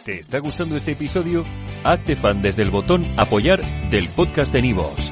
[0.05, 1.43] ¿Te está gustando este episodio?
[1.83, 5.11] Hazte fan desde el botón apoyar del podcast de Nivos.